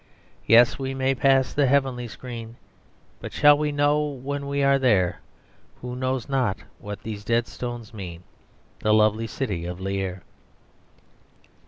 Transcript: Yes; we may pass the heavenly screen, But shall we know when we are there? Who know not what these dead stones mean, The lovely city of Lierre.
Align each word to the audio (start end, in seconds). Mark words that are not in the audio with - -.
Yes; 0.47 0.79
we 0.79 0.95
may 0.95 1.13
pass 1.13 1.53
the 1.53 1.67
heavenly 1.67 2.07
screen, 2.07 2.55
But 3.19 3.31
shall 3.33 3.55
we 3.55 3.71
know 3.71 4.03
when 4.03 4.47
we 4.47 4.63
are 4.63 4.79
there? 4.79 5.21
Who 5.81 5.95
know 5.95 6.19
not 6.27 6.57
what 6.79 7.03
these 7.03 7.23
dead 7.23 7.45
stones 7.45 7.93
mean, 7.93 8.23
The 8.79 8.95
lovely 8.95 9.27
city 9.27 9.63
of 9.65 9.79
Lierre. 9.79 10.23